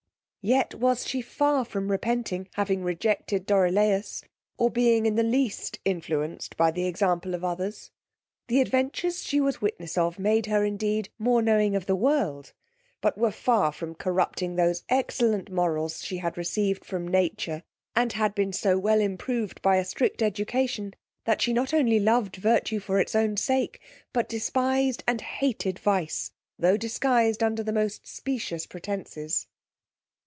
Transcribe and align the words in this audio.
Yet 0.43 0.73
was 0.73 1.07
she 1.07 1.21
far 1.21 1.63
from 1.63 1.91
repenting 1.91 2.49
having 2.53 2.83
rejected 2.83 3.45
Dorilaus, 3.45 4.23
or 4.57 4.71
being 4.71 5.05
in 5.05 5.13
the 5.13 5.21
lead 5.21 5.77
influenced 5.85 6.57
by 6.57 6.71
the 6.71 6.87
example 6.87 7.35
of 7.35 7.43
others. 7.43 7.91
The 8.47 8.59
adventures 8.59 9.21
she 9.23 9.39
was 9.39 9.61
witness 9.61 9.99
of 9.99 10.17
made 10.17 10.47
her, 10.47 10.65
indeed, 10.65 11.09
more 11.19 11.43
knowing 11.43 11.75
of 11.75 11.85
the 11.85 11.95
world, 11.95 12.53
but 13.01 13.19
were 13.19 13.29
far 13.31 13.71
from 13.71 13.93
corrupting 13.93 14.55
those 14.55 14.81
excellent 14.89 15.51
morals 15.51 16.03
she 16.03 16.17
had 16.17 16.39
received 16.39 16.85
from 16.85 17.07
nature, 17.07 17.61
and 17.95 18.11
had 18.13 18.33
been 18.33 18.51
so 18.51 18.79
well 18.79 18.99
improved 18.99 19.61
by 19.61 19.75
a 19.75 19.85
strict 19.85 20.23
education, 20.23 20.95
that 21.25 21.43
she 21.43 21.53
not 21.53 21.71
only 21.71 21.99
loved 21.99 22.37
virtue 22.37 22.79
for 22.79 22.99
its 22.99 23.13
own 23.13 23.37
sake, 23.37 23.79
but 24.11 24.27
despised 24.27 25.03
and 25.07 25.21
hated 25.21 25.77
vice, 25.77 26.31
tho' 26.57 26.77
disguised 26.77 27.43
under 27.43 27.61
the 27.61 27.71
most 27.71 28.07
specious 28.07 28.65
pretences. 28.65 29.45